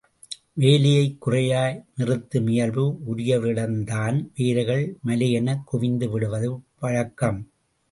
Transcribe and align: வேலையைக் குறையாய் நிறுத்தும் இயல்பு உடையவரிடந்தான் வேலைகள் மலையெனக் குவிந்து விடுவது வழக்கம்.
வேலையைக் 0.53 1.27
குறையாய் 1.27 1.85
நிறுத்தும் 1.95 2.47
இயல்பு 2.47 2.99
உடையவரிடந்தான் 3.07 4.27
வேலைகள் 4.35 4.97
மலையெனக் 5.05 5.63
குவிந்து 5.65 6.09
விடுவது 6.09 6.59
வழக்கம். 6.79 7.51